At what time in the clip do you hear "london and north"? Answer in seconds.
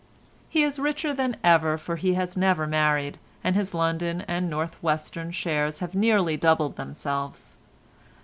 3.75-4.81